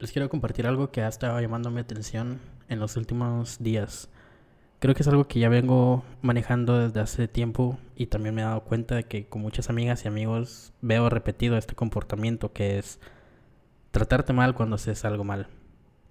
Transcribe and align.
Les 0.00 0.12
quiero 0.12 0.30
compartir 0.30 0.66
algo 0.66 0.90
que 0.90 1.02
ha 1.02 1.08
estado 1.08 1.38
llamando 1.42 1.70
mi 1.70 1.78
atención 1.78 2.40
en 2.70 2.80
los 2.80 2.96
últimos 2.96 3.58
días. 3.58 4.08
Creo 4.78 4.94
que 4.94 5.02
es 5.02 5.08
algo 5.08 5.28
que 5.28 5.40
ya 5.40 5.50
vengo 5.50 6.04
manejando 6.22 6.78
desde 6.78 7.00
hace 7.00 7.28
tiempo 7.28 7.78
y 7.96 8.06
también 8.06 8.34
me 8.34 8.40
he 8.40 8.44
dado 8.46 8.64
cuenta 8.64 8.94
de 8.94 9.04
que 9.04 9.26
con 9.26 9.42
muchas 9.42 9.68
amigas 9.68 10.02
y 10.02 10.08
amigos 10.08 10.72
veo 10.80 11.10
repetido 11.10 11.58
este 11.58 11.74
comportamiento 11.74 12.54
que 12.54 12.78
es 12.78 12.98
tratarte 13.90 14.32
mal 14.32 14.54
cuando 14.54 14.76
haces 14.76 15.04
algo 15.04 15.22
mal. 15.22 15.48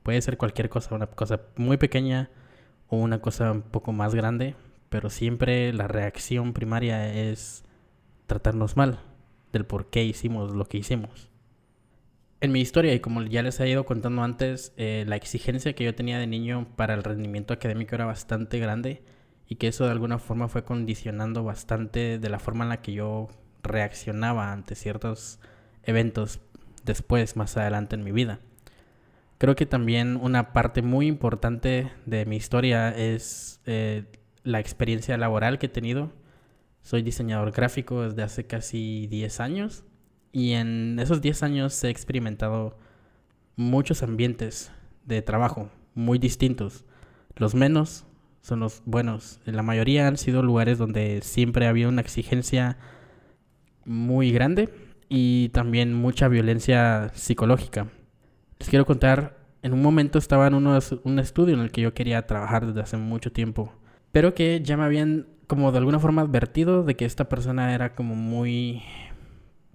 Puede 0.03 0.21
ser 0.21 0.37
cualquier 0.37 0.69
cosa, 0.69 0.93
una 0.93 1.07
cosa 1.07 1.41
muy 1.55 1.77
pequeña 1.77 2.29
o 2.89 2.97
una 2.97 3.21
cosa 3.21 3.51
un 3.51 3.63
poco 3.63 3.91
más 3.91 4.13
grande, 4.13 4.55
pero 4.89 5.09
siempre 5.09 5.73
la 5.73 5.87
reacción 5.87 6.53
primaria 6.53 7.11
es 7.11 7.63
tratarnos 8.27 8.77
mal 8.77 8.99
del 9.51 9.65
por 9.65 9.89
qué 9.89 10.03
hicimos 10.03 10.55
lo 10.55 10.65
que 10.65 10.77
hicimos. 10.77 11.28
En 12.41 12.53
mi 12.53 12.61
historia, 12.61 12.93
y 12.93 13.01
como 13.01 13.21
ya 13.23 13.43
les 13.43 13.59
he 13.59 13.69
ido 13.69 13.85
contando 13.85 14.23
antes, 14.23 14.71
eh, 14.77 15.03
la 15.05 15.17
exigencia 15.17 15.73
que 15.73 15.83
yo 15.83 15.93
tenía 15.93 16.19
de 16.19 16.27
niño 16.27 16.67
para 16.77 16.93
el 16.93 17.03
rendimiento 17.03 17.53
académico 17.53 17.95
era 17.95 18.05
bastante 18.05 18.59
grande 18.59 19.03
y 19.45 19.55
que 19.55 19.67
eso 19.67 19.83
de 19.83 19.91
alguna 19.91 20.19
forma 20.19 20.47
fue 20.47 20.63
condicionando 20.63 21.43
bastante 21.43 22.17
de 22.17 22.29
la 22.29 22.39
forma 22.39 22.63
en 22.63 22.69
la 22.69 22.81
que 22.81 22.93
yo 22.93 23.27
reaccionaba 23.61 24.53
ante 24.53 24.75
ciertos 24.75 25.39
eventos 25.83 26.39
después, 26.85 27.35
más 27.35 27.57
adelante 27.57 27.95
en 27.95 28.05
mi 28.05 28.13
vida. 28.13 28.39
Creo 29.37 29.57
que 29.57 29.65
también 29.65 30.15
una 30.15 30.53
parte 30.53 30.81
muy 30.81 31.07
importante 31.07 31.91
de 32.05 32.25
mi 32.25 32.37
historia 32.37 32.89
es 32.89 33.59
eh, 33.65 34.05
la 34.43 34.61
experiencia 34.61 35.17
laboral 35.17 35.59
que 35.59 35.65
he 35.65 35.69
tenido. 35.69 36.13
Soy 36.83 37.01
diseñador 37.01 37.51
gráfico 37.51 38.03
desde 38.03 38.23
hace 38.23 38.47
casi 38.47 39.07
10 39.07 39.41
años 39.41 39.83
y 40.31 40.53
en 40.53 40.99
esos 40.99 41.21
10 41.21 41.43
años 41.43 41.83
he 41.83 41.89
experimentado 41.89 42.77
muchos 43.55 44.03
ambientes 44.03 44.71
de 45.05 45.21
trabajo 45.21 45.69
muy 45.95 46.19
distintos. 46.19 46.85
Los 47.35 47.55
menos 47.55 48.05
son 48.41 48.61
los 48.61 48.81
buenos. 48.85 49.39
La 49.45 49.63
mayoría 49.63 50.07
han 50.07 50.17
sido 50.17 50.43
lugares 50.43 50.77
donde 50.77 51.21
siempre 51.21 51.65
ha 51.65 51.69
habido 51.69 51.89
una 51.89 52.01
exigencia 52.01 52.77
muy 53.85 54.31
grande 54.31 54.69
y 55.09 55.49
también 55.49 55.93
mucha 55.93 56.27
violencia 56.27 57.11
psicológica. 57.13 57.87
Les 58.59 58.69
quiero 58.69 58.85
contar, 58.85 59.37
en 59.61 59.73
un 59.73 59.81
momento 59.81 60.19
estaba 60.19 60.47
en 60.47 60.53
un 60.53 61.19
estudio 61.19 61.55
en 61.55 61.61
el 61.61 61.71
que 61.71 61.81
yo 61.81 61.93
quería 61.93 62.27
trabajar 62.27 62.67
desde 62.67 62.81
hace 62.81 62.97
mucho 62.97 63.31
tiempo, 63.31 63.73
pero 64.11 64.35
que 64.35 64.61
ya 64.63 64.77
me 64.77 64.83
habían 64.83 65.27
como 65.47 65.71
de 65.71 65.79
alguna 65.79 65.99
forma 65.99 66.21
advertido 66.21 66.83
de 66.83 66.95
que 66.95 67.05
esta 67.05 67.27
persona 67.27 67.73
era 67.73 67.95
como 67.95 68.15
muy 68.15 68.83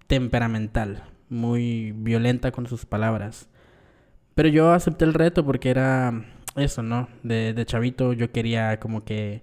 temperamental, 0.06 1.04
muy 1.28 1.92
violenta 1.92 2.52
con 2.52 2.66
sus 2.66 2.86
palabras. 2.86 3.48
Pero 4.34 4.48
yo 4.48 4.72
acepté 4.72 5.04
el 5.04 5.14
reto 5.14 5.44
porque 5.44 5.70
era 5.70 6.24
eso, 6.56 6.82
¿no? 6.82 7.08
De, 7.22 7.54
de 7.54 7.66
chavito 7.66 8.12
yo 8.12 8.32
quería 8.32 8.80
como 8.80 9.04
que 9.04 9.42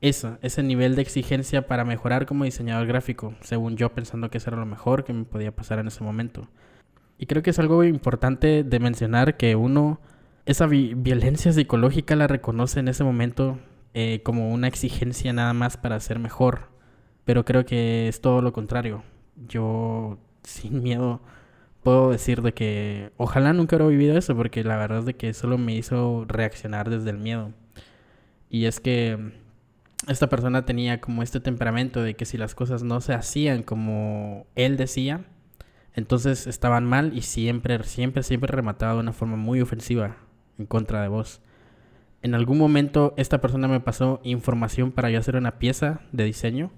eso, 0.00 0.38
ese 0.42 0.62
nivel 0.62 0.96
de 0.96 1.02
exigencia 1.02 1.66
para 1.66 1.84
mejorar 1.84 2.26
como 2.26 2.44
diseñador 2.44 2.86
gráfico, 2.86 3.34
según 3.42 3.76
yo 3.76 3.92
pensando 3.94 4.30
que 4.30 4.38
eso 4.38 4.50
era 4.50 4.58
lo 4.58 4.66
mejor 4.66 5.04
que 5.04 5.12
me 5.12 5.24
podía 5.24 5.54
pasar 5.54 5.78
en 5.78 5.88
ese 5.88 6.02
momento. 6.02 6.48
Y 7.18 7.26
creo 7.26 7.42
que 7.42 7.50
es 7.50 7.58
algo 7.58 7.84
importante 7.84 8.64
de 8.64 8.80
mencionar 8.80 9.36
que 9.36 9.56
uno 9.56 10.00
esa 10.46 10.66
violencia 10.66 11.52
psicológica 11.52 12.16
la 12.16 12.26
reconoce 12.26 12.80
en 12.80 12.88
ese 12.88 13.04
momento 13.04 13.58
eh, 13.92 14.22
como 14.22 14.50
una 14.52 14.68
exigencia 14.68 15.32
nada 15.32 15.52
más 15.52 15.76
para 15.76 16.00
ser 16.00 16.18
mejor, 16.18 16.70
pero 17.26 17.44
creo 17.44 17.66
que 17.66 18.08
es 18.08 18.22
todo 18.22 18.40
lo 18.40 18.52
contrario 18.54 19.02
yo 19.48 20.18
sin 20.42 20.82
miedo 20.82 21.20
puedo 21.82 22.10
decir 22.10 22.42
de 22.42 22.52
que 22.52 23.12
ojalá 23.16 23.52
nunca 23.52 23.76
hubiera 23.76 23.90
vivido 23.90 24.18
eso 24.18 24.36
porque 24.36 24.64
la 24.64 24.76
verdad 24.76 25.00
es 25.00 25.06
de 25.06 25.16
que 25.16 25.32
solo 25.34 25.58
me 25.58 25.74
hizo 25.74 26.24
reaccionar 26.26 26.90
desde 26.90 27.10
el 27.10 27.18
miedo. 27.18 27.52
Y 28.48 28.66
es 28.66 28.80
que 28.80 29.32
esta 30.08 30.28
persona 30.28 30.64
tenía 30.64 31.00
como 31.00 31.22
este 31.22 31.40
temperamento 31.40 32.02
de 32.02 32.14
que 32.14 32.24
si 32.24 32.36
las 32.38 32.54
cosas 32.54 32.82
no 32.82 33.00
se 33.00 33.14
hacían 33.14 33.62
como 33.62 34.46
él 34.56 34.76
decía, 34.76 35.24
entonces 35.94 36.46
estaban 36.46 36.84
mal 36.84 37.16
y 37.16 37.22
siempre, 37.22 37.82
siempre, 37.84 38.22
siempre 38.22 38.52
remataba 38.52 38.94
de 38.94 39.00
una 39.00 39.12
forma 39.12 39.36
muy 39.36 39.60
ofensiva 39.60 40.16
en 40.58 40.66
contra 40.66 41.02
de 41.02 41.08
vos. 41.08 41.40
En 42.22 42.34
algún 42.34 42.58
momento 42.58 43.14
esta 43.16 43.40
persona 43.40 43.68
me 43.68 43.80
pasó 43.80 44.20
información 44.24 44.92
para 44.92 45.10
yo 45.10 45.18
hacer 45.18 45.36
una 45.36 45.58
pieza 45.58 46.00
de 46.12 46.24
diseño 46.24 46.70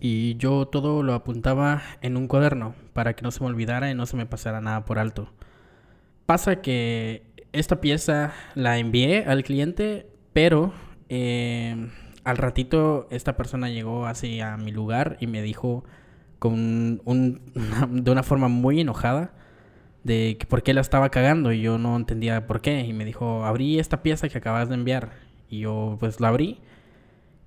y 0.00 0.36
yo 0.36 0.66
todo 0.66 1.02
lo 1.02 1.12
apuntaba 1.12 1.82
en 2.00 2.16
un 2.16 2.26
cuaderno 2.26 2.74
para 2.94 3.14
que 3.14 3.22
no 3.22 3.30
se 3.30 3.40
me 3.40 3.46
olvidara 3.46 3.90
y 3.90 3.94
no 3.94 4.06
se 4.06 4.16
me 4.16 4.26
pasara 4.26 4.60
nada 4.62 4.84
por 4.86 4.98
alto. 4.98 5.30
Pasa 6.24 6.62
que 6.62 7.22
esta 7.52 7.80
pieza 7.80 8.32
la 8.54 8.78
envié 8.78 9.24
al 9.26 9.44
cliente, 9.44 10.08
pero 10.32 10.72
eh, 11.10 11.88
al 12.24 12.36
ratito 12.38 13.08
esta 13.10 13.36
persona 13.36 13.68
llegó 13.68 14.06
hacia 14.06 14.56
mi 14.56 14.72
lugar 14.72 15.18
y 15.20 15.26
me 15.26 15.42
dijo 15.42 15.84
con 16.38 17.02
un, 17.04 17.40
de 17.90 18.10
una 18.10 18.22
forma 18.22 18.48
muy 18.48 18.80
enojada 18.80 19.34
de 20.02 20.38
que 20.38 20.46
por 20.46 20.62
qué 20.62 20.72
la 20.72 20.80
estaba 20.80 21.10
cagando 21.10 21.52
y 21.52 21.60
yo 21.60 21.76
no 21.76 21.94
entendía 21.94 22.46
por 22.46 22.62
qué. 22.62 22.80
Y 22.80 22.94
me 22.94 23.04
dijo 23.04 23.44
abrí 23.44 23.78
esta 23.78 24.02
pieza 24.02 24.30
que 24.30 24.38
acabas 24.38 24.70
de 24.70 24.76
enviar 24.76 25.10
y 25.50 25.60
yo 25.60 25.98
pues 26.00 26.20
la 26.20 26.28
abrí 26.28 26.58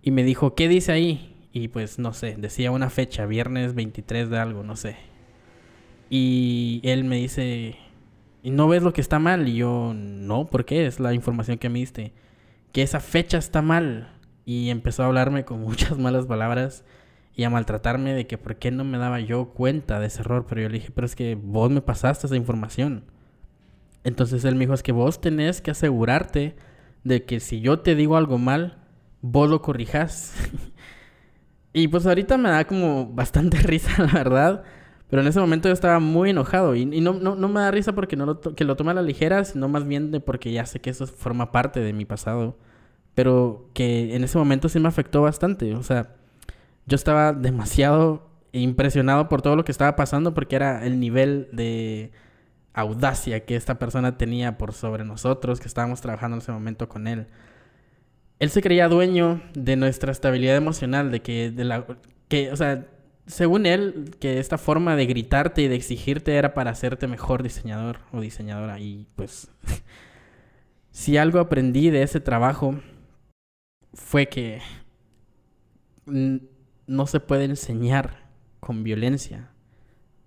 y 0.03 0.11
me 0.11 0.23
dijo 0.23 0.53
qué 0.53 0.67
dice 0.67 0.91
ahí 0.91 1.32
y 1.53 1.67
pues 1.67 1.99
no 1.99 2.13
sé, 2.13 2.35
decía 2.37 2.71
una 2.71 2.89
fecha, 2.89 3.27
viernes 3.27 3.75
23 3.75 4.31
de 4.31 4.39
algo, 4.39 4.63
no 4.63 4.75
sé. 4.75 4.97
Y 6.09 6.81
él 6.83 7.03
me 7.03 7.17
dice, 7.17 7.75
¿y 8.41 8.49
no 8.49 8.67
ves 8.67 8.81
lo 8.81 8.91
que 8.91 9.01
está 9.01 9.19
mal? 9.19 9.47
Y 9.47 9.57
yo, 9.57 9.93
no, 9.95 10.47
¿por 10.47 10.65
qué? 10.65 10.87
Es 10.87 10.99
la 10.99 11.13
información 11.13 11.59
que 11.59 11.69
me 11.69 11.79
diste. 11.79 12.11
Que 12.71 12.81
esa 12.81 12.99
fecha 12.99 13.37
está 13.37 13.61
mal. 13.61 14.11
Y 14.45 14.71
empezó 14.71 15.03
a 15.03 15.05
hablarme 15.05 15.45
con 15.45 15.61
muchas 15.63 15.97
malas 15.99 16.25
palabras 16.25 16.83
y 17.35 17.43
a 17.43 17.51
maltratarme 17.51 18.13
de 18.13 18.25
que 18.25 18.39
por 18.39 18.55
qué 18.57 18.71
no 18.71 18.83
me 18.83 18.97
daba 18.97 19.19
yo 19.19 19.49
cuenta 19.49 19.99
de 19.99 20.07
ese 20.07 20.21
error. 20.21 20.47
Pero 20.49 20.61
yo 20.61 20.69
le 20.69 20.79
dije, 20.79 20.91
pero 20.93 21.05
es 21.05 21.15
que 21.15 21.35
vos 21.35 21.69
me 21.69 21.81
pasaste 21.81 22.25
esa 22.25 22.35
información. 22.35 23.05
Entonces 24.03 24.43
él 24.43 24.55
me 24.55 24.61
dijo, 24.61 24.73
es 24.73 24.81
que 24.81 24.91
vos 24.91 25.21
tenés 25.21 25.61
que 25.61 25.69
asegurarte 25.69 26.55
de 27.03 27.25
que 27.25 27.39
si 27.39 27.61
yo 27.61 27.79
te 27.79 27.93
digo 27.93 28.17
algo 28.17 28.39
mal, 28.39 28.77
vos 29.21 29.49
lo 29.49 29.61
corrijas. 29.61 30.33
Y 31.73 31.87
pues 31.87 32.05
ahorita 32.05 32.37
me 32.37 32.49
da 32.49 32.65
como 32.65 33.07
bastante 33.07 33.57
risa, 33.63 34.03
la 34.03 34.13
verdad. 34.13 34.63
Pero 35.09 35.21
en 35.21 35.27
ese 35.27 35.39
momento 35.39 35.69
yo 35.69 35.73
estaba 35.73 35.99
muy 35.99 36.29
enojado. 36.29 36.75
Y, 36.75 36.85
no, 36.85 37.13
no, 37.13 37.35
no, 37.35 37.49
me 37.49 37.59
da 37.61 37.71
risa 37.71 37.93
porque 37.93 38.15
no 38.15 38.25
lo 38.25 38.39
que 38.41 38.63
lo 38.63 38.75
tome 38.75 38.91
a 38.91 38.95
la 38.95 39.01
ligera, 39.01 39.43
sino 39.45 39.67
más 39.67 39.87
bien 39.87 40.11
de 40.11 40.19
porque 40.19 40.51
ya 40.51 40.65
sé 40.65 40.79
que 40.81 40.89
eso 40.89 41.07
forma 41.07 41.51
parte 41.51 41.79
de 41.81 41.93
mi 41.93 42.05
pasado. 42.05 42.57
Pero 43.15 43.69
que 43.73 44.15
en 44.15 44.23
ese 44.23 44.37
momento 44.37 44.69
sí 44.69 44.79
me 44.79 44.87
afectó 44.87 45.21
bastante. 45.21 45.75
O 45.75 45.83
sea, 45.83 46.15
yo 46.87 46.95
estaba 46.95 47.33
demasiado 47.33 48.29
impresionado 48.53 49.29
por 49.29 49.41
todo 49.41 49.55
lo 49.55 49.65
que 49.65 49.71
estaba 49.71 49.95
pasando 49.95 50.33
porque 50.33 50.55
era 50.55 50.85
el 50.85 50.99
nivel 50.99 51.49
de 51.51 52.11
audacia 52.73 53.45
que 53.45 53.55
esta 53.55 53.79
persona 53.79 54.17
tenía 54.17 54.57
por 54.57 54.73
sobre 54.73 55.05
nosotros 55.05 55.59
que 55.59 55.67
estábamos 55.67 56.01
trabajando 56.01 56.37
en 56.37 56.41
ese 56.41 56.51
momento 56.51 56.89
con 56.89 57.07
él 57.07 57.27
él 58.39 58.49
se 58.49 58.61
creía 58.61 58.87
dueño 58.89 59.41
de 59.53 59.75
nuestra 59.75 60.11
estabilidad 60.11 60.55
emocional, 60.55 61.11
de 61.11 61.21
que, 61.21 61.51
de 61.51 61.63
la, 61.63 61.85
que, 62.27 62.51
o 62.51 62.55
sea, 62.55 62.87
según 63.25 63.65
él, 63.65 64.15
que 64.19 64.39
esta 64.39 64.57
forma 64.57 64.95
de 64.95 65.05
gritarte 65.05 65.61
y 65.61 65.67
de 65.67 65.75
exigirte 65.75 66.35
era 66.35 66.53
para 66.53 66.71
hacerte 66.71 67.07
mejor 67.07 67.43
diseñador 67.43 67.99
o 68.11 68.21
diseñadora. 68.21 68.79
Y 68.79 69.07
pues, 69.15 69.49
si 70.91 71.17
algo 71.17 71.39
aprendí 71.39 71.89
de 71.89 72.03
ese 72.03 72.19
trabajo 72.19 72.79
fue 73.93 74.27
que 74.27 74.61
no 76.05 77.07
se 77.07 77.19
puede 77.19 77.45
enseñar 77.45 78.29
con 78.59 78.83
violencia. 78.83 79.49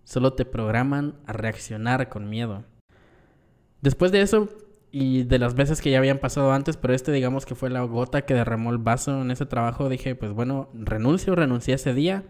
Solo 0.04 0.34
te 0.34 0.44
programan 0.44 1.16
a 1.26 1.32
reaccionar 1.32 2.08
con 2.08 2.30
miedo. 2.30 2.64
Después 3.82 4.12
de 4.12 4.22
eso, 4.22 4.48
y 4.98 5.24
de 5.24 5.38
las 5.38 5.54
veces 5.54 5.82
que 5.82 5.90
ya 5.90 5.98
habían 5.98 6.20
pasado 6.20 6.52
antes, 6.52 6.78
pero 6.78 6.94
este 6.94 7.12
digamos 7.12 7.44
que 7.44 7.54
fue 7.54 7.68
la 7.68 7.82
gota 7.82 8.22
que 8.22 8.32
derramó 8.32 8.70
el 8.70 8.78
vaso 8.78 9.20
en 9.20 9.30
ese 9.30 9.44
trabajo, 9.44 9.90
dije, 9.90 10.14
pues 10.14 10.32
bueno, 10.32 10.70
renuncio, 10.72 11.34
renuncié 11.34 11.74
ese 11.74 11.92
día. 11.92 12.24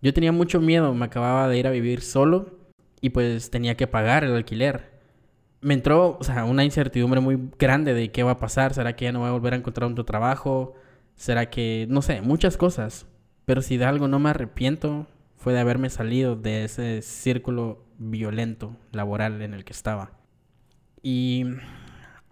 Yo 0.00 0.14
tenía 0.14 0.30
mucho 0.30 0.60
miedo, 0.60 0.94
me 0.94 1.06
acababa 1.06 1.48
de 1.48 1.58
ir 1.58 1.66
a 1.66 1.72
vivir 1.72 2.02
solo 2.02 2.56
y 3.00 3.10
pues 3.10 3.50
tenía 3.50 3.76
que 3.76 3.88
pagar 3.88 4.22
el 4.22 4.32
alquiler. 4.32 4.92
Me 5.60 5.74
entró, 5.74 6.20
una 6.46 6.62
incertidumbre 6.62 7.18
muy 7.18 7.50
grande 7.58 7.94
de 7.94 8.12
qué 8.12 8.22
va 8.22 8.30
a 8.30 8.38
pasar, 8.38 8.74
será 8.74 8.94
que 8.94 9.06
ya 9.06 9.12
no 9.12 9.18
voy 9.18 9.30
a 9.30 9.32
volver 9.32 9.54
a 9.54 9.56
encontrar 9.56 9.90
otro 9.90 10.04
trabajo, 10.04 10.74
será 11.16 11.50
que, 11.50 11.88
no 11.90 12.00
sé, 12.00 12.20
muchas 12.20 12.56
cosas. 12.56 13.08
Pero 13.44 13.60
si 13.60 13.76
de 13.76 13.86
algo 13.86 14.06
no 14.06 14.20
me 14.20 14.30
arrepiento, 14.30 15.08
fue 15.36 15.52
de 15.52 15.58
haberme 15.58 15.90
salido 15.90 16.36
de 16.36 16.62
ese 16.62 17.02
círculo 17.02 17.84
violento 17.98 18.76
laboral 18.92 19.42
en 19.42 19.52
el 19.52 19.64
que 19.64 19.72
estaba. 19.72 20.12
Y 21.02 21.46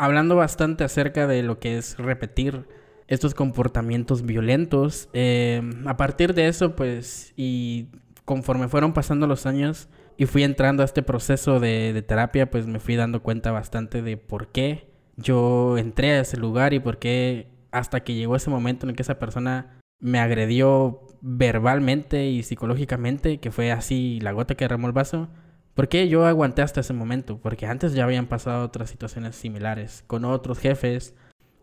hablando 0.03 0.35
bastante 0.35 0.83
acerca 0.83 1.29
de 1.29 1.45
lo 1.45 1.61
que 1.61 1.79
es 1.79 1.97
repetir 1.97 2.67
estos 3.07 3.35
comportamientos 3.35 4.23
violentos. 4.23 5.09
Eh, 5.13 5.63
a 5.87 5.97
partir 5.97 6.35
de 6.35 6.49
eso, 6.49 6.75
pues, 6.75 7.33
y 7.37 7.87
conforme 8.25 8.67
fueron 8.67 8.95
pasando 8.95 9.29
los 9.29 9.47
años, 9.47 9.89
y 10.17 10.27
fui 10.27 10.43
entrando 10.43 10.83
a 10.83 10.87
este 10.87 11.05
proceso 11.05 11.61
de, 11.61 12.05
terapia, 12.07 12.51
pues 12.51 12.67
me 12.67 12.81
fui 12.81 12.97
dando 12.97 13.23
cuenta 13.23 13.53
bastante 13.53 14.03
de 14.03 14.17
por 14.17 14.49
qué 14.49 14.91
yo 15.17 15.79
entré 15.79 16.11
a 16.11 16.21
ese 16.21 16.37
lugar 16.37 16.75
y 16.75 16.81
por 16.81 16.99
qué 16.99 17.53
hasta 17.71 18.01
que 18.01 18.15
llegó 18.15 18.35
ese 18.35 18.51
momento 18.51 18.89
en 18.89 18.97
que 18.97 19.03
esa 19.03 19.21
persona 19.21 19.79
me 20.01 20.19
agredió 20.19 21.07
verbalmente 21.21 22.27
y 22.27 22.43
psicológicamente, 22.43 23.39
que 23.39 23.53
fue 23.53 23.71
así 23.71 24.19
la 24.21 24.33
gota 24.33 24.57
que 24.57 24.65
derramó 24.65 24.89
el 24.89 24.93
vaso, 24.93 25.29
¿por 25.75 25.89
qué 25.89 26.09
yo 26.09 26.27
aguanté 26.27 26.63
hasta 26.63 26.81
ese 26.81 26.93
momento? 26.93 27.39
Porque 27.39 27.67
antes 27.67 27.95
ya 27.95 28.05
habían 28.05 28.27
pasado 28.27 28.65
otras 28.65 28.91
situaciones 28.91 29.37
similares, 29.37 30.05
con 30.07 30.25
otros 30.25 30.59
jefes, 30.59 31.15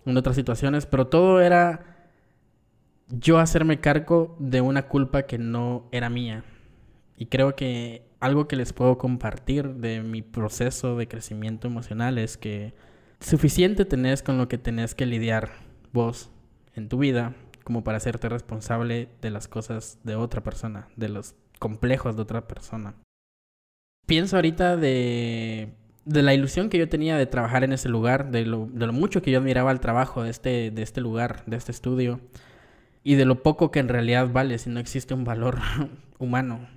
en 0.06 0.17
otras 0.17 0.35
situaciones, 0.35 0.85
pero 0.85 1.07
todo 1.07 1.41
era 1.41 2.09
yo 3.09 3.39
hacerme 3.39 3.79
cargo 3.79 4.35
de 4.39 4.61
una 4.61 4.88
culpa 4.88 5.23
que 5.23 5.38
no 5.38 5.88
era 5.91 6.09
mía. 6.09 6.44
Y 7.17 7.27
creo 7.27 7.56
que 7.56 8.07
algo 8.19 8.47
que 8.47 8.56
les 8.56 8.73
puedo 8.73 8.97
compartir 8.97 9.75
de 9.75 10.01
mi 10.01 10.21
proceso 10.21 10.97
de 10.97 11.07
crecimiento 11.07 11.67
emocional 11.67 12.17
es 12.17 12.38
que 12.38 12.73
suficiente 13.19 13.85
tenés 13.85 14.23
con 14.23 14.38
lo 14.38 14.47
que 14.47 14.57
tenés 14.57 14.95
que 14.95 15.05
lidiar 15.05 15.51
vos 15.91 16.31
en 16.75 16.88
tu 16.88 16.97
vida 16.97 17.35
como 17.63 17.83
para 17.83 17.97
hacerte 17.97 18.29
responsable 18.29 19.09
de 19.21 19.29
las 19.29 19.47
cosas 19.47 20.00
de 20.03 20.15
otra 20.15 20.41
persona, 20.41 20.88
de 20.95 21.09
los 21.09 21.35
complejos 21.59 22.15
de 22.15 22.21
otra 22.21 22.47
persona. 22.47 22.95
Pienso 24.09 24.38
ahorita 24.38 24.75
de, 24.75 25.69
de 26.03 26.23
la 26.23 26.33
ilusión 26.33 26.69
que 26.69 26.79
yo 26.79 26.89
tenía 26.89 27.15
de 27.15 27.27
trabajar 27.27 27.63
en 27.63 27.73
ese 27.73 27.89
lugar, 27.89 28.31
de 28.31 28.44
lo, 28.44 28.65
de 28.65 28.88
lo 28.88 28.91
mucho 28.91 29.21
que 29.21 29.29
yo 29.29 29.38
admiraba 29.38 29.71
el 29.71 29.79
trabajo 29.79 30.23
de 30.23 30.31
este, 30.31 30.71
de 30.71 30.81
este 30.81 31.00
lugar, 31.00 31.44
de 31.45 31.57
este 31.57 31.71
estudio, 31.71 32.19
y 33.03 33.13
de 33.13 33.25
lo 33.25 33.44
poco 33.44 33.69
que 33.69 33.77
en 33.77 33.88
realidad 33.88 34.27
vale 34.31 34.57
si 34.57 34.71
no 34.71 34.79
existe 34.79 35.13
un 35.13 35.25
valor 35.25 35.59
humano. 36.17 36.67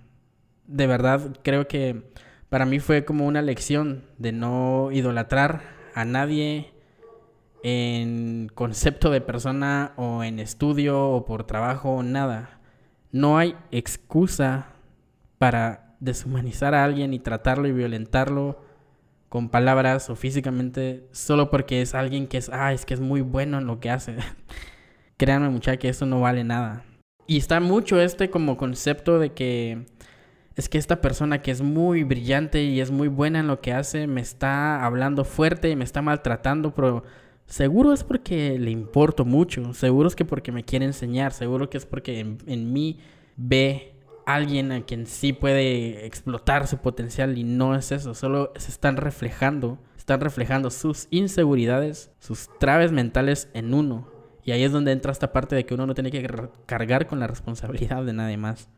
De 0.67 0.87
verdad, 0.87 1.35
creo 1.43 1.67
que 1.69 2.03
para 2.51 2.67
mí 2.67 2.81
fue 2.81 3.07
como 3.07 3.27
una 3.27 3.41
lección 3.41 4.05
de 4.19 4.33
no 4.33 4.91
idolatrar 4.93 5.63
a 5.95 6.05
nadie 6.05 6.75
en 7.63 8.51
concepto 8.55 9.11
de 9.11 9.23
persona 9.23 9.95
o 9.97 10.23
en 10.23 10.39
estudio 10.39 11.09
o 11.09 11.25
por 11.25 11.45
trabajo, 11.45 12.03
nada. 12.03 12.61
No 13.11 13.39
hay 13.39 13.57
excusa 13.71 14.67
para 15.39 15.92
deshumanizar 16.03 16.75
a 16.75 16.85
alguien 16.85 17.15
y 17.15 17.21
tratarlo 17.21 17.69
y 17.69 17.73
violentarlo 17.73 18.61
con 19.29 19.49
palabras 19.49 20.11
o 20.11 20.17
físicamente 20.17 21.07
solo 21.13 21.49
porque 21.49 21.81
es 21.81 21.95
alguien 21.95 22.27
que 22.27 22.39
es, 22.39 22.51
ah, 22.53 22.73
es 22.73 22.85
que 22.85 22.93
es 22.93 23.01
muy 23.01 23.21
bueno 23.21 23.59
en 23.59 23.67
lo 23.67 23.81
que 23.81 23.89
hace. 23.89 24.17
Créanme 25.17 25.49
muchachos 25.49 25.81
que 25.81 25.89
eso 25.89 26.05
no 26.05 26.21
vale 26.21 26.45
nada. 26.45 26.85
Y 27.27 27.39
está 27.39 27.61
mucho 27.61 28.01
este 28.01 28.31
como 28.31 28.57
concepto 28.57 29.21
de 29.21 29.33
que 29.33 29.87
es 30.57 30.69
que 30.69 30.77
esta 30.77 31.01
persona 31.01 31.41
que 31.41 31.53
es 31.53 31.63
muy 31.63 32.03
brillante 32.03 32.65
y 32.65 32.81
es 32.81 32.91
muy 32.91 33.09
buena 33.09 33.41
en 33.41 33.47
lo 33.47 33.61
que 33.61 33.73
hace 33.73 34.07
me 34.09 34.21
está 34.21 34.85
hablando 34.85 35.25
fuerte 35.25 35.71
y 35.71 35.77
me 35.77 35.85
está 35.85 36.03
maltratando, 36.03 36.75
pero 36.75 37.05
seguro 37.47 37.93
es 37.93 38.03
porque 38.03 38.59
le 38.59 38.73
importo 38.73 39.25
mucho, 39.25 39.73
seguro 39.73 40.09
es 40.09 40.17
que 40.17 40.25
porque 40.25 40.51
me 40.51 40.65
quiere 40.65 40.85
enseñar, 40.85 41.33
seguro 41.33 41.71
que 41.71 41.79
es 41.79 41.87
porque 41.87 42.19
en, 42.19 42.39
en 42.47 42.73
mí 42.73 42.99
ve 43.37 43.93
alguien 44.27 44.73
a 44.73 44.83
quien 44.83 45.07
sí 45.07 45.33
puede 45.33 46.07
explotar 46.07 46.67
su 46.67 46.79
potencial 46.79 47.37
y 47.39 47.45
no 47.45 47.75
es 47.75 47.93
eso, 47.93 48.15
solo 48.15 48.53
se 48.57 48.71
están 48.71 48.97
reflejando, 48.97 49.79
están 49.97 50.21
reflejando 50.21 50.71
sus 50.71 51.09
inseguridades, 51.11 52.11
sus 52.19 52.49
traves 52.59 52.93
mentales 52.93 53.49
en 53.55 53.75
uno. 53.75 54.11
Y 54.45 54.51
ahí 54.51 54.65
es 54.65 54.73
donde 54.73 54.93
entra 54.93 55.13
esta 55.13 55.33
parte 55.33 55.55
de 55.55 55.65
que 55.65 55.75
uno 55.75 55.87
no 55.87 55.95
tiene 55.95 56.11
que 56.11 56.29
cargar 56.67 57.07
con 57.07 57.21
la 57.21 57.29
responsabilidad 57.29 58.05
de 58.05 58.13
nadie 58.13 58.37
más 58.37 58.69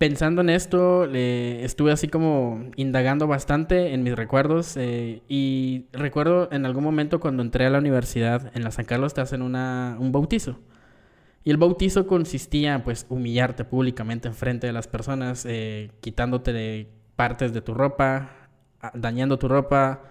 pensando 0.00 0.40
en 0.40 0.48
esto, 0.48 1.04
estuve 1.04 1.92
así 1.92 2.08
como 2.08 2.70
indagando 2.76 3.26
bastante 3.26 3.92
en 3.92 4.02
mis 4.02 4.16
recuerdos 4.16 4.78
eh, 4.78 5.20
y 5.28 5.88
recuerdo 5.92 6.48
en 6.52 6.64
algún 6.64 6.84
momento 6.84 7.20
cuando 7.20 7.42
entré 7.42 7.66
a 7.66 7.70
la 7.70 7.80
universidad 7.80 8.50
en 8.54 8.64
la 8.64 8.70
San 8.70 8.86
Carlos 8.86 9.12
te 9.12 9.20
hacen 9.20 9.42
una, 9.42 9.98
un 10.00 10.10
bautizo. 10.10 10.58
Y 11.42 11.50
el 11.50 11.56
bautizo 11.56 12.06
consistía 12.06 12.84
pues 12.84 13.06
humillarte 13.08 13.64
públicamente 13.64 14.28
en 14.28 14.34
frente 14.34 14.66
de 14.66 14.72
las 14.72 14.88
personas, 14.88 15.46
eh, 15.48 15.90
quitándote 16.00 16.88
partes 17.16 17.52
de 17.52 17.62
tu 17.62 17.74
ropa, 17.74 18.48
dañando 18.94 19.38
tu 19.38 19.48
ropa, 19.48 20.02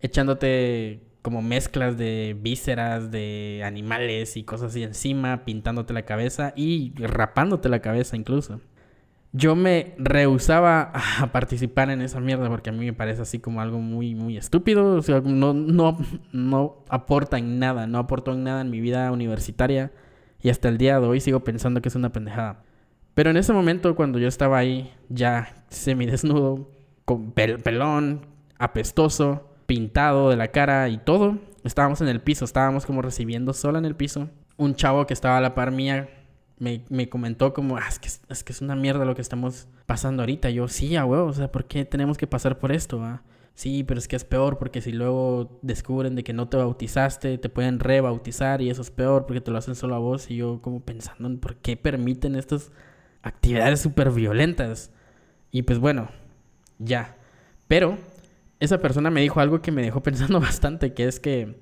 echándote 0.00 1.02
como 1.22 1.42
mezclas 1.42 1.98
de 1.98 2.36
vísceras, 2.40 3.10
de 3.10 3.62
animales 3.64 4.36
y 4.36 4.44
cosas 4.44 4.70
así 4.70 4.82
encima, 4.82 5.44
pintándote 5.44 5.92
la 5.92 6.02
cabeza 6.02 6.52
y 6.56 6.94
rapándote 6.96 7.68
la 7.68 7.80
cabeza 7.80 8.16
incluso 8.16 8.60
yo 9.32 9.54
me 9.54 9.94
rehusaba 9.98 10.92
a 11.20 11.26
participar 11.32 11.90
en 11.90 12.02
esa 12.02 12.20
mierda 12.20 12.48
porque 12.48 12.70
a 12.70 12.72
mí 12.72 12.84
me 12.84 12.92
parece 12.92 13.22
así 13.22 13.38
como 13.38 13.60
algo 13.60 13.78
muy, 13.78 14.14
muy 14.14 14.36
estúpido. 14.36 14.96
O 14.96 15.02
sea, 15.02 15.20
no, 15.20 15.52
no, 15.52 15.98
no 16.32 16.84
aporta 16.88 17.38
en 17.38 17.58
nada, 17.58 17.86
no 17.86 17.98
aportó 17.98 18.32
en 18.32 18.44
nada 18.44 18.62
en 18.62 18.70
mi 18.70 18.80
vida 18.80 19.10
universitaria. 19.12 19.92
Y 20.40 20.50
hasta 20.50 20.68
el 20.68 20.78
día 20.78 21.00
de 21.00 21.06
hoy 21.06 21.20
sigo 21.20 21.40
pensando 21.40 21.82
que 21.82 21.88
es 21.88 21.94
una 21.94 22.12
pendejada. 22.12 22.62
Pero 23.14 23.30
en 23.30 23.36
ese 23.36 23.52
momento, 23.52 23.96
cuando 23.96 24.18
yo 24.18 24.28
estaba 24.28 24.58
ahí, 24.58 24.92
ya 25.08 25.64
semidesnudo, 25.68 26.70
con 27.04 27.32
pelón, 27.32 28.26
apestoso, 28.58 29.48
pintado 29.66 30.30
de 30.30 30.36
la 30.36 30.48
cara 30.48 30.88
y 30.88 30.98
todo, 30.98 31.38
estábamos 31.64 32.00
en 32.00 32.08
el 32.08 32.20
piso, 32.20 32.44
estábamos 32.44 32.86
como 32.86 33.02
recibiendo 33.02 33.52
sola 33.52 33.78
en 33.78 33.84
el 33.84 33.96
piso. 33.96 34.30
Un 34.56 34.74
chavo 34.74 35.06
que 35.06 35.14
estaba 35.14 35.38
a 35.38 35.40
la 35.40 35.54
par 35.54 35.72
mía 35.72 36.08
me, 36.58 36.84
me 36.88 37.08
comentó 37.08 37.52
como, 37.52 37.76
ah, 37.76 37.86
es, 37.88 37.98
que, 37.98 38.08
es 38.08 38.44
que 38.44 38.52
es 38.52 38.60
una 38.60 38.76
mierda 38.76 39.04
lo 39.04 39.14
que 39.14 39.22
estamos 39.22 39.68
pasando 39.86 40.22
ahorita. 40.22 40.50
Yo, 40.50 40.68
sí, 40.68 40.96
a 40.96 41.04
huevo, 41.04 41.26
o 41.26 41.32
sea, 41.32 41.50
¿por 41.50 41.64
qué 41.64 41.84
tenemos 41.84 42.18
que 42.18 42.26
pasar 42.26 42.58
por 42.58 42.72
esto? 42.72 43.02
Ah? 43.02 43.22
Sí, 43.58 43.82
pero 43.82 43.98
es 43.98 44.06
que 44.06 44.14
es 44.14 44.22
peor 44.22 44.56
porque 44.56 44.80
si 44.80 44.92
luego 44.92 45.58
descubren 45.62 46.14
de 46.14 46.22
que 46.22 46.32
no 46.32 46.48
te 46.48 46.56
bautizaste, 46.56 47.38
te 47.38 47.48
pueden 47.48 47.80
rebautizar 47.80 48.62
y 48.62 48.70
eso 48.70 48.82
es 48.82 48.92
peor 48.92 49.26
porque 49.26 49.40
te 49.40 49.50
lo 49.50 49.58
hacen 49.58 49.74
solo 49.74 49.96
a 49.96 49.98
vos. 49.98 50.30
Y 50.30 50.36
yo 50.36 50.62
como 50.62 50.78
pensando 50.78 51.26
en 51.26 51.40
por 51.40 51.56
qué 51.56 51.76
permiten 51.76 52.36
estas 52.36 52.70
actividades 53.20 53.80
súper 53.80 54.12
violentas. 54.12 54.92
Y 55.50 55.62
pues 55.62 55.80
bueno, 55.80 56.08
ya. 56.78 57.16
Pero 57.66 57.98
esa 58.60 58.78
persona 58.78 59.10
me 59.10 59.22
dijo 59.22 59.40
algo 59.40 59.60
que 59.60 59.72
me 59.72 59.82
dejó 59.82 60.02
pensando 60.04 60.38
bastante, 60.38 60.94
que 60.94 61.08
es 61.08 61.18
que 61.18 61.58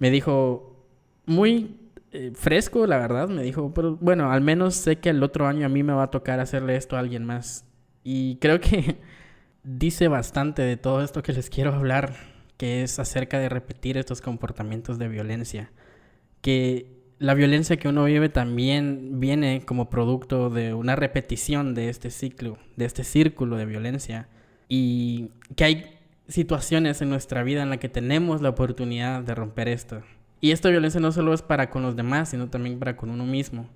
me 0.00 0.10
dijo, 0.10 0.88
muy 1.24 1.76
eh, 2.10 2.32
fresco, 2.34 2.84
la 2.88 2.98
verdad, 2.98 3.28
me 3.28 3.44
dijo, 3.44 3.72
pero 3.72 3.96
bueno, 4.00 4.32
al 4.32 4.40
menos 4.40 4.74
sé 4.74 4.98
que 4.98 5.10
el 5.10 5.22
otro 5.22 5.46
año 5.46 5.66
a 5.66 5.68
mí 5.68 5.84
me 5.84 5.92
va 5.92 6.02
a 6.02 6.10
tocar 6.10 6.40
hacerle 6.40 6.74
esto 6.74 6.96
a 6.96 6.98
alguien 6.98 7.24
más. 7.24 7.64
Y 8.02 8.38
creo 8.40 8.60
que 8.60 8.98
dice 9.64 10.08
bastante 10.08 10.62
de 10.62 10.76
todo 10.76 11.02
esto 11.02 11.22
que 11.22 11.32
les 11.32 11.50
quiero 11.50 11.72
hablar, 11.74 12.14
que 12.56 12.82
es 12.82 12.98
acerca 12.98 13.38
de 13.38 13.48
repetir 13.48 13.96
estos 13.96 14.20
comportamientos 14.20 14.98
de 14.98 15.08
violencia. 15.08 15.70
Que 16.40 17.02
la 17.18 17.34
violencia 17.34 17.76
que 17.76 17.88
uno 17.88 18.04
vive 18.04 18.28
también 18.28 19.20
viene 19.20 19.62
como 19.64 19.90
producto 19.90 20.50
de 20.50 20.74
una 20.74 20.96
repetición 20.96 21.74
de 21.74 21.88
este 21.88 22.10
ciclo, 22.10 22.58
de 22.76 22.84
este 22.84 23.04
círculo 23.04 23.56
de 23.56 23.66
violencia. 23.66 24.28
Y 24.68 25.30
que 25.56 25.64
hay 25.64 25.98
situaciones 26.28 27.02
en 27.02 27.10
nuestra 27.10 27.42
vida 27.42 27.62
en 27.62 27.70
las 27.70 27.78
que 27.78 27.88
tenemos 27.88 28.42
la 28.42 28.48
oportunidad 28.48 29.22
de 29.22 29.34
romper 29.34 29.68
esto. 29.68 30.02
Y 30.40 30.50
esta 30.50 30.70
violencia 30.70 31.00
no 31.00 31.12
solo 31.12 31.32
es 31.32 31.42
para 31.42 31.70
con 31.70 31.82
los 31.82 31.94
demás, 31.94 32.30
sino 32.30 32.50
también 32.50 32.78
para 32.78 32.96
con 32.96 33.10
uno 33.10 33.24
mismo. 33.24 33.68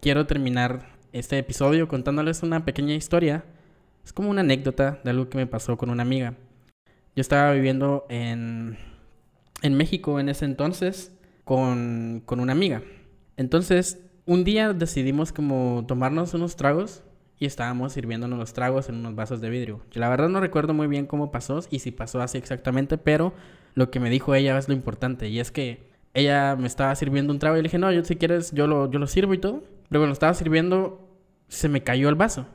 Quiero 0.00 0.26
terminar 0.26 0.90
este 1.12 1.38
episodio 1.38 1.88
contándoles 1.88 2.42
una 2.42 2.64
pequeña 2.66 2.94
historia. 2.94 3.44
Es 4.04 4.12
como 4.12 4.30
una 4.30 4.40
anécdota 4.40 5.00
de 5.04 5.10
algo 5.10 5.28
que 5.28 5.38
me 5.38 5.46
pasó 5.46 5.76
con 5.76 5.90
una 5.90 6.02
amiga. 6.02 6.34
Yo 7.14 7.20
estaba 7.20 7.52
viviendo 7.52 8.06
en, 8.08 8.76
en 9.62 9.74
México 9.74 10.18
en 10.18 10.28
ese 10.28 10.44
entonces 10.44 11.12
con, 11.44 12.22
con 12.24 12.40
una 12.40 12.52
amiga. 12.52 12.82
Entonces, 13.36 14.00
un 14.26 14.44
día 14.44 14.72
decidimos 14.72 15.32
como 15.32 15.84
tomarnos 15.86 16.34
unos 16.34 16.56
tragos 16.56 17.02
y 17.38 17.46
estábamos 17.46 17.92
sirviéndonos 17.92 18.38
los 18.38 18.52
tragos 18.52 18.88
en 18.88 18.96
unos 18.96 19.14
vasos 19.14 19.40
de 19.40 19.50
vidrio. 19.50 19.80
Yo 19.90 20.00
la 20.00 20.08
verdad 20.08 20.28
no 20.28 20.40
recuerdo 20.40 20.74
muy 20.74 20.86
bien 20.86 21.06
cómo 21.06 21.32
pasó 21.32 21.60
y 21.70 21.80
si 21.80 21.90
pasó 21.90 22.20
así 22.22 22.38
exactamente, 22.38 22.98
pero 22.98 23.32
lo 23.74 23.90
que 23.90 24.00
me 24.00 24.10
dijo 24.10 24.34
ella 24.34 24.56
es 24.58 24.68
lo 24.68 24.74
importante 24.74 25.28
y 25.28 25.40
es 25.40 25.50
que 25.50 25.90
ella 26.14 26.56
me 26.56 26.66
estaba 26.66 26.94
sirviendo 26.94 27.32
un 27.32 27.38
trago 27.38 27.56
y 27.56 27.60
le 27.60 27.64
dije, 27.64 27.78
no, 27.78 27.90
yo 27.90 28.04
si 28.04 28.16
quieres, 28.16 28.52
yo 28.52 28.66
lo, 28.66 28.90
yo 28.90 28.98
lo 28.98 29.06
sirvo 29.06 29.34
y 29.34 29.38
todo. 29.38 29.64
Pero 29.88 30.00
cuando 30.00 30.12
estaba 30.12 30.34
sirviendo, 30.34 31.08
se 31.48 31.68
me 31.68 31.82
cayó 31.82 32.08
el 32.08 32.14
vaso. 32.14 32.46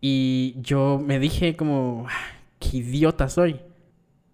Y 0.00 0.54
yo 0.60 1.02
me 1.04 1.18
dije 1.18 1.56
como, 1.56 2.06
ah, 2.08 2.38
qué 2.58 2.78
idiota 2.78 3.28
soy. 3.28 3.60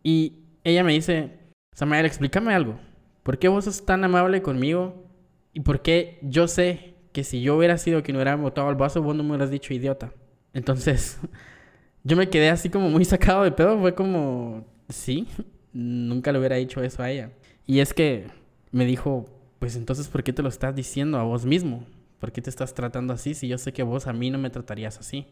Y 0.02 0.34
ella 0.64 0.84
me 0.84 0.92
dice, 0.92 1.30
Samuel, 1.74 2.06
explícame 2.06 2.54
algo. 2.54 2.78
¿Por 3.22 3.38
qué 3.38 3.48
vos 3.48 3.64
sos 3.64 3.84
tan 3.84 4.04
amable 4.04 4.42
conmigo? 4.42 5.06
¿Y 5.52 5.60
por 5.60 5.82
qué 5.82 6.18
yo 6.22 6.48
sé 6.48 6.94
que 7.12 7.24
si 7.24 7.42
yo 7.42 7.56
hubiera 7.56 7.78
sido 7.78 8.02
quien 8.02 8.16
hubiera 8.16 8.34
botado 8.36 8.70
el 8.70 8.76
vaso, 8.76 9.02
vos 9.02 9.14
no 9.14 9.22
me 9.22 9.30
hubieras 9.30 9.50
dicho 9.50 9.74
idiota? 9.74 10.12
Entonces, 10.52 11.18
yo 12.04 12.16
me 12.16 12.28
quedé 12.28 12.50
así 12.50 12.68
como 12.68 12.90
muy 12.90 13.04
sacado 13.04 13.44
de 13.44 13.52
pedo. 13.52 13.78
Fue 13.78 13.94
como, 13.94 14.66
sí, 14.88 15.28
nunca 15.72 16.32
le 16.32 16.38
hubiera 16.38 16.56
dicho 16.56 16.82
eso 16.82 17.02
a 17.02 17.10
ella. 17.10 17.30
Y 17.66 17.80
es 17.80 17.94
que 17.94 18.26
me 18.72 18.84
dijo, 18.84 19.26
pues 19.58 19.76
entonces, 19.76 20.08
¿por 20.08 20.24
qué 20.24 20.32
te 20.32 20.42
lo 20.42 20.48
estás 20.48 20.74
diciendo 20.74 21.18
a 21.18 21.22
vos 21.22 21.46
mismo? 21.46 21.86
¿Por 22.18 22.32
qué 22.32 22.42
te 22.42 22.50
estás 22.50 22.74
tratando 22.74 23.12
así 23.12 23.34
si 23.34 23.48
yo 23.48 23.58
sé 23.58 23.72
que 23.72 23.82
vos 23.82 24.06
a 24.06 24.12
mí 24.12 24.30
no 24.30 24.38
me 24.38 24.50
tratarías 24.50 24.98
así? 24.98 25.26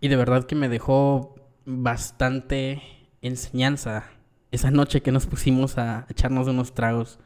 Y 0.00 0.08
de 0.08 0.16
verdad 0.16 0.44
que 0.44 0.54
me 0.54 0.68
dejó 0.68 1.34
bastante 1.64 2.82
enseñanza 3.20 4.04
esa 4.50 4.70
noche 4.70 5.02
que 5.02 5.12
nos 5.12 5.26
pusimos 5.26 5.78
a 5.78 6.06
echarnos 6.08 6.48
unos 6.48 6.74
tragos. 6.74 7.18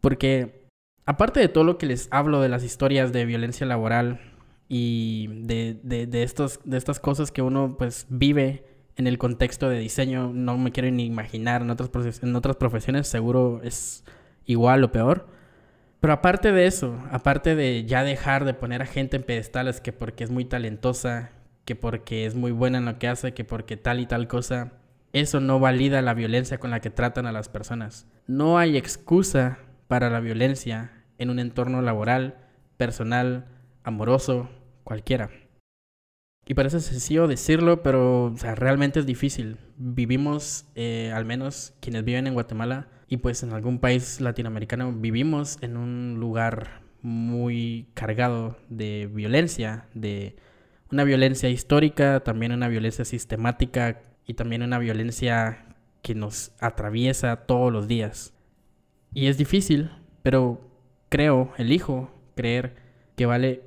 Porque 0.00 0.66
aparte 1.04 1.40
de 1.40 1.48
todo 1.48 1.64
lo 1.64 1.78
que 1.78 1.86
les 1.86 2.08
hablo 2.10 2.40
de 2.40 2.48
las 2.48 2.64
historias 2.64 3.12
de 3.12 3.24
violencia 3.24 3.66
laboral 3.66 4.20
y 4.68 5.28
de, 5.44 5.78
de, 5.82 6.22
estos, 6.22 6.60
de 6.64 6.76
estas 6.76 7.00
cosas 7.00 7.32
que 7.32 7.42
uno 7.42 7.76
pues 7.78 8.06
vive 8.08 8.64
en 8.96 9.06
el 9.06 9.18
contexto 9.18 9.68
de 9.68 9.78
diseño, 9.78 10.32
no 10.32 10.58
me 10.58 10.72
quiero 10.72 10.90
ni 10.90 11.06
imaginar 11.06 11.62
en 11.62 11.70
otras, 11.70 12.22
en 12.22 12.34
otras 12.34 12.56
profesiones, 12.56 13.08
seguro 13.08 13.60
es 13.62 14.04
igual 14.44 14.84
o 14.84 14.92
peor. 14.92 15.28
Pero 16.00 16.12
aparte 16.12 16.52
de 16.52 16.66
eso, 16.66 16.98
aparte 17.10 17.54
de 17.54 17.84
ya 17.84 18.04
dejar 18.04 18.44
de 18.44 18.54
poner 18.54 18.82
a 18.82 18.86
gente 18.86 19.16
en 19.16 19.22
pedestales 19.22 19.80
que 19.80 19.92
porque 19.92 20.24
es 20.24 20.30
muy 20.30 20.44
talentosa, 20.44 21.30
que 21.68 21.76
porque 21.76 22.24
es 22.24 22.34
muy 22.34 22.50
buena 22.50 22.78
en 22.78 22.86
lo 22.86 22.98
que 22.98 23.08
hace, 23.08 23.34
que 23.34 23.44
porque 23.44 23.76
tal 23.76 24.00
y 24.00 24.06
tal 24.06 24.26
cosa, 24.26 24.72
eso 25.12 25.38
no 25.38 25.60
valida 25.60 26.00
la 26.00 26.14
violencia 26.14 26.56
con 26.56 26.70
la 26.70 26.80
que 26.80 26.88
tratan 26.88 27.26
a 27.26 27.32
las 27.32 27.50
personas. 27.50 28.06
No 28.26 28.56
hay 28.56 28.78
excusa 28.78 29.58
para 29.86 30.08
la 30.08 30.20
violencia 30.20 31.04
en 31.18 31.28
un 31.28 31.38
entorno 31.38 31.82
laboral, 31.82 32.38
personal, 32.78 33.48
amoroso, 33.84 34.48
cualquiera. 34.82 35.28
Y 36.46 36.54
parece 36.54 36.80
sencillo 36.80 37.28
decirlo, 37.28 37.82
pero 37.82 38.34
realmente 38.54 39.00
es 39.00 39.04
difícil. 39.04 39.58
Vivimos, 39.76 40.64
eh, 40.74 41.12
al 41.14 41.26
menos 41.26 41.74
quienes 41.80 42.02
viven 42.02 42.26
en 42.26 42.32
Guatemala 42.32 42.88
y 43.10 43.18
pues 43.18 43.42
en 43.42 43.52
algún 43.52 43.78
país 43.78 44.22
latinoamericano, 44.22 44.90
vivimos 44.90 45.58
en 45.60 45.76
un 45.76 46.16
lugar 46.18 46.80
muy 47.02 47.88
cargado 47.92 48.56
de 48.70 49.06
violencia, 49.12 49.84
de 49.92 50.36
una 50.90 51.04
violencia 51.04 51.48
histórica, 51.48 52.20
también 52.20 52.52
una 52.52 52.68
violencia 52.68 53.04
sistemática 53.04 54.00
y 54.26 54.34
también 54.34 54.62
una 54.62 54.78
violencia 54.78 55.66
que 56.02 56.14
nos 56.14 56.52
atraviesa 56.60 57.36
todos 57.46 57.72
los 57.72 57.88
días. 57.88 58.34
Y 59.12 59.26
es 59.26 59.38
difícil, 59.38 59.90
pero 60.22 60.60
creo, 61.08 61.52
elijo 61.58 62.10
creer 62.34 62.76
que 63.16 63.26
vale 63.26 63.62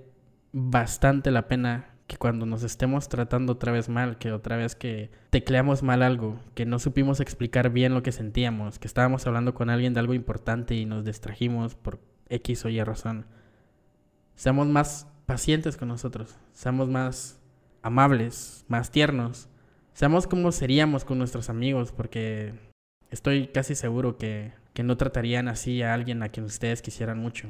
bastante 0.54 1.32
la 1.32 1.48
pena 1.48 1.88
que 2.08 2.18
cuando 2.18 2.46
nos 2.46 2.64
estemos 2.64 3.08
tratando 3.08 3.54
otra 3.54 3.72
vez 3.72 3.88
mal, 3.88 4.18
que 4.18 4.34
otra 4.34 4.58
vez 4.58 4.76
que 4.76 5.12
tecleamos 5.30 5.82
mal 5.82 6.04
algo, 6.04 6.40
que 6.56 6.66
no 6.66 6.78
supimos 6.78 7.22
explicar 7.22 7.70
bien 7.70 7.94
lo 7.94 8.04
que 8.04 8.12
sentíamos, 8.12 8.80
que 8.80 8.88
estábamos 8.88 9.26
hablando 9.28 9.54
con 9.54 9.70
alguien 9.70 9.94
de 9.94 10.02
algo 10.02 10.14
importante 10.14 10.76
y 10.76 10.86
nos 10.86 11.06
distrajimos 11.06 11.76
por 11.76 12.00
X 12.28 12.66
o 12.66 12.70
Y 12.70 12.84
razón, 12.84 13.28
seamos 14.36 14.68
más 14.68 15.08
pacientes 15.26 15.78
con 15.78 15.88
nosotros, 15.88 16.36
seamos 16.54 16.90
más 16.90 17.40
amables, 17.82 18.66
más 18.68 18.92
tiernos, 18.92 19.48
seamos 19.94 20.28
como 20.28 20.52
seríamos 20.52 21.06
con 21.06 21.18
nuestros 21.18 21.50
amigos, 21.50 21.92
porque 21.92 22.54
estoy 23.10 23.48
casi 23.48 23.76
seguro 23.76 24.18
que, 24.18 24.54
que 24.74 24.84
no 24.84 24.98
tratarían 24.98 25.48
así 25.48 25.82
a 25.82 25.94
alguien 25.94 26.24
a 26.24 26.30
quien 26.30 26.46
ustedes 26.46 26.82
quisieran 26.82 27.20
mucho. 27.20 27.50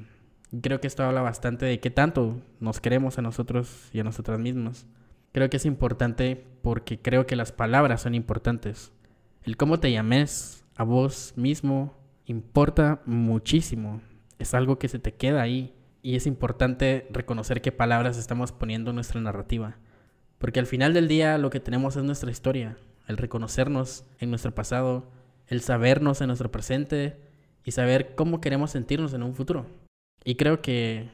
Creo 0.62 0.82
que 0.82 0.88
esto 0.88 1.04
habla 1.04 1.22
bastante 1.22 1.66
de 1.66 1.80
qué 1.80 1.90
tanto 1.92 2.42
nos 2.60 2.82
queremos 2.82 3.18
a 3.18 3.22
nosotros 3.22 3.90
y 3.94 4.00
a 4.00 4.04
nosotras 4.04 4.38
mismas. 4.38 4.86
Creo 5.32 5.50
que 5.50 5.58
es 5.58 5.66
importante 5.66 6.46
porque 6.62 7.00
creo 7.00 7.26
que 7.26 7.38
las 7.38 7.54
palabras 7.54 8.02
son 8.02 8.16
importantes. 8.16 8.92
El 9.44 9.56
cómo 9.56 9.80
te 9.80 9.92
llames 9.92 10.66
a 10.76 10.84
vos 10.84 11.34
mismo 11.38 11.96
importa 12.26 13.02
muchísimo. 13.06 14.02
Es 14.40 14.54
algo 14.54 14.78
que 14.78 14.90
se 14.90 15.00
te 15.00 15.14
queda 15.14 15.42
ahí 15.42 15.74
y 16.02 16.16
es 16.16 16.26
importante 16.26 17.08
reconocer 17.12 17.62
qué 17.62 17.72
palabras 17.72 18.18
estamos 18.18 18.52
poniendo 18.52 18.92
en 18.92 18.96
nuestra 18.96 19.22
narrativa. 19.22 19.78
Porque 20.38 20.60
al 20.60 20.66
final 20.66 20.94
del 20.94 21.08
día 21.08 21.38
lo 21.38 21.50
que 21.50 21.60
tenemos 21.60 21.96
es 21.96 22.04
nuestra 22.04 22.32
historia, 22.32 22.78
el 23.08 23.18
reconocernos 23.18 24.06
en 24.20 24.30
nuestro 24.30 24.54
pasado, 24.56 25.12
el 25.48 25.62
sabernos 25.62 26.22
en 26.22 26.28
nuestro 26.28 26.52
presente 26.52 27.20
y 27.64 27.72
saber 27.72 28.16
cómo 28.16 28.42
queremos 28.42 28.72
sentirnos 28.72 29.14
en 29.14 29.24
un 29.24 29.36
futuro. 29.36 29.68
Y 30.24 30.36
creo 30.36 30.62
que 30.62 31.12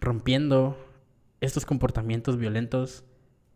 rompiendo 0.00 0.76
estos 1.40 1.66
comportamientos 1.66 2.36
violentos 2.36 3.04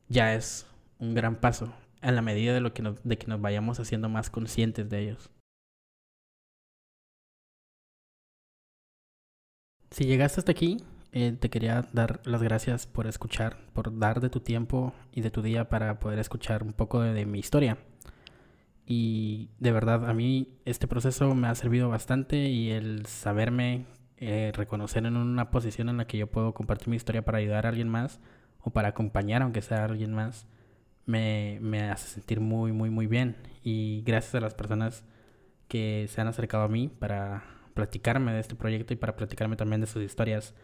ya 0.09 0.35
es 0.35 0.67
un 0.99 1.15
gran 1.15 1.37
paso 1.37 1.73
en 2.03 2.17
la 2.17 2.23
medida 2.23 2.53
de, 2.53 2.61
lo 2.61 2.75
que 2.75 2.83
de 3.05 3.19
que 3.19 3.27
nos 3.27 3.41
vayamos 3.41 3.81
haciendo 3.81 4.09
más 4.09 4.31
conscientes 4.31 4.89
de 4.91 5.01
ellos. 5.01 5.31
Si 9.95 10.07
llegaste 10.07 10.41
hasta 10.41 10.51
aquí, 10.51 10.79
eh, 11.13 11.37
te 11.39 11.51
quería 11.51 11.87
dar 11.93 12.21
las 12.25 12.43
gracias 12.43 12.85
por 12.85 13.07
escuchar, 13.07 13.59
por 13.75 13.97
dar 13.97 14.21
de 14.21 14.29
tu 14.29 14.41
tiempo 14.41 14.93
y 15.13 15.21
de 15.21 15.31
tu 15.31 15.41
día 15.41 15.69
para 15.69 16.01
poder 16.01 16.19
escuchar 16.19 16.65
un 16.65 16.73
poco 16.73 17.01
de, 17.01 17.25
mi 17.27 17.39
historia. 17.39 17.79
Y 18.87 19.51
de 19.61 19.71
verdad, 19.71 20.11
a 20.11 20.13
mí 20.13 20.59
este 20.65 20.89
proceso 20.89 21.33
me 21.37 21.47
ha 21.47 21.55
servido 21.55 21.89
bastante 21.89 22.49
y 22.49 22.73
el 22.73 23.07
saberme 23.07 23.87
eh, 24.17 24.51
reconocer 24.53 25.07
en 25.07 25.17
una 25.17 25.53
posición 25.53 25.89
en 25.89 25.99
la 25.99 26.09
que 26.09 26.19
yo 26.19 26.27
puedo 26.27 26.55
compartir 26.55 26.89
mi 26.89 26.97
historia 26.97 27.25
para 27.25 27.39
ayudar 27.39 27.65
a 27.65 27.69
alguien 27.69 27.89
más 27.89 28.19
o 28.63 28.71
para 28.71 28.89
acompañar, 28.89 29.43
aunque 29.43 29.63
sea 29.63 29.83
a 29.83 29.85
alguien 29.85 30.13
más, 30.13 30.49
me, 31.07 31.59
me 31.63 31.89
hace 31.89 32.09
sentir 32.09 32.41
muy, 32.41 32.73
muy, 32.73 32.91
muy 32.91 33.07
bien. 33.07 33.37
Y 33.63 34.03
gracias 34.05 34.35
a 34.35 34.41
las 34.41 34.55
personas 34.55 35.05
que 35.69 36.09
se 36.11 36.21
han 36.21 36.27
acercado 36.27 36.65
a 36.65 36.69
mí 36.69 36.89
para 36.89 37.54
platicarme 37.75 38.33
de 38.33 38.41
este 38.41 38.55
proyecto 38.55 38.93
y 38.95 38.97
para 38.97 39.17
platicarme 39.17 39.57
también 39.57 39.81
de 39.81 39.87
sus 39.87 40.03
historias 40.03 40.55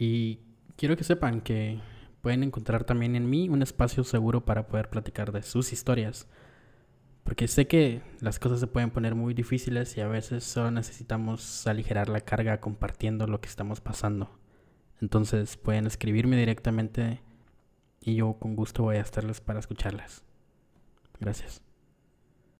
y 0.00 0.40
quiero 0.76 0.96
que 0.96 1.04
sepan 1.04 1.42
que 1.42 1.78
pueden 2.22 2.42
encontrar 2.42 2.84
también 2.84 3.16
en 3.16 3.28
mí 3.28 3.50
un 3.50 3.62
espacio 3.62 4.02
seguro 4.02 4.46
para 4.46 4.66
poder 4.66 4.88
platicar 4.88 5.30
de 5.30 5.42
sus 5.42 5.74
historias. 5.74 6.26
Porque 7.22 7.48
sé 7.48 7.66
que 7.66 8.00
las 8.20 8.38
cosas 8.38 8.60
se 8.60 8.66
pueden 8.66 8.90
poner 8.90 9.14
muy 9.14 9.34
difíciles 9.34 9.94
y 9.98 10.00
a 10.00 10.08
veces 10.08 10.42
solo 10.42 10.70
necesitamos 10.70 11.66
aligerar 11.66 12.08
la 12.08 12.22
carga 12.22 12.60
compartiendo 12.60 13.26
lo 13.26 13.42
que 13.42 13.48
estamos 13.50 13.82
pasando. 13.82 14.30
Entonces 15.02 15.58
pueden 15.58 15.86
escribirme 15.86 16.38
directamente 16.38 17.20
y 18.00 18.14
yo 18.14 18.38
con 18.38 18.56
gusto 18.56 18.82
voy 18.82 18.96
a 18.96 19.02
estarles 19.02 19.42
para 19.42 19.60
escucharlas. 19.60 20.24
Gracias. 21.20 21.69